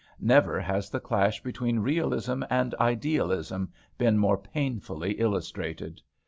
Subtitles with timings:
[0.19, 3.69] Never has the clash between realism and idealism
[3.99, 6.01] been more painfully illustrated!